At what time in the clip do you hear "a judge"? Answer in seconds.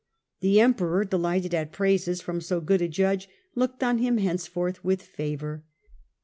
2.81-3.29